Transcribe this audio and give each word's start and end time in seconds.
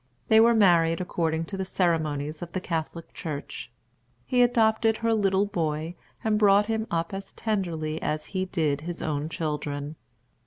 They 0.29 0.39
were 0.39 0.55
married 0.55 0.99
according 0.99 1.43
to 1.43 1.57
the 1.57 1.63
ceremonies 1.63 2.41
of 2.41 2.53
the 2.53 2.59
Catholic 2.59 3.13
Church. 3.13 3.71
He 4.25 4.41
adopted 4.41 4.97
her 4.97 5.13
little 5.13 5.45
boy, 5.45 5.93
and 6.23 6.39
brought 6.39 6.65
him 6.65 6.87
up 6.89 7.13
as 7.13 7.33
tenderly 7.33 8.01
as 8.01 8.25
he 8.33 8.45
did 8.45 8.81
his 8.81 9.03
own 9.03 9.29
children. 9.29 9.95